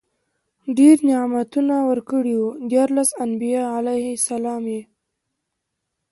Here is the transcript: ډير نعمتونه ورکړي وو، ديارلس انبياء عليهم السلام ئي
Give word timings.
ډير 0.77 0.97
نعمتونه 1.09 1.75
ورکړي 1.89 2.35
وو، 2.37 2.49
ديارلس 2.71 3.09
انبياء 3.25 3.67
عليهم 3.77 4.13
السلام 4.19 4.63
ئي 4.73 4.81